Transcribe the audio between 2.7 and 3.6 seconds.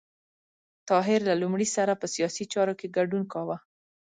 کې ګډون کاوه.